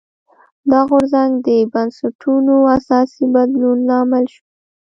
دا 0.69 0.79
غورځنګ 0.89 1.31
د 1.47 1.49
بنسټونو 1.73 2.55
اساسي 2.77 3.25
بدلون 3.33 3.77
لامل 3.89 4.25
شو. 4.33 4.43